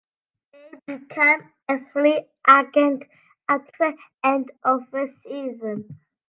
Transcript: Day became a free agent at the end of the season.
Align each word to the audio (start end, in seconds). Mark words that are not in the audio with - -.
Day 0.51 0.71
became 0.87 1.51
a 1.69 1.77
free 1.93 2.25
agent 2.49 3.03
at 3.47 3.71
the 3.77 3.95
end 4.23 4.49
of 4.63 4.89
the 4.89 5.05
season. 5.21 5.99